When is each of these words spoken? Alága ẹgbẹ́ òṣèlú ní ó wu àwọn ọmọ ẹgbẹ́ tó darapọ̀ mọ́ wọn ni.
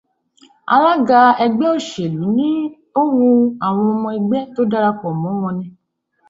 Alága 0.73 1.21
ẹgbẹ́ 1.45 1.67
òṣèlú 1.75 2.25
ní 2.37 2.49
ó 2.99 3.01
wu 3.15 3.27
àwọn 3.65 3.85
ọmọ 3.93 4.07
ẹgbẹ́ 4.17 4.41
tó 4.53 4.61
darapọ̀ 4.71 5.11
mọ́ 5.21 5.33
wọn 5.41 5.53
ni. 5.59 5.65